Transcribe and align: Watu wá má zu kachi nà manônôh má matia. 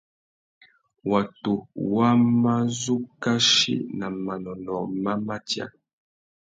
Watu 1.11 1.53
wá 1.93 2.09
má 2.41 2.55
zu 2.79 2.95
kachi 3.23 3.73
nà 3.97 4.07
manônôh 4.25 4.85
má 5.03 5.13
matia. 5.27 5.65